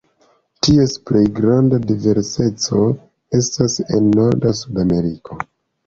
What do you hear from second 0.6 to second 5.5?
Ties plej granda diverseco estas en norda Sudameriko.